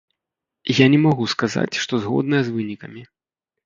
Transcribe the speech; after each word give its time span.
Я 0.77 0.85
не 0.95 0.99
магу 1.05 1.29
сказаць, 1.35 1.79
што 1.87 2.03
згодная 2.09 2.43
з 2.45 2.49
вынікамі. 2.59 3.11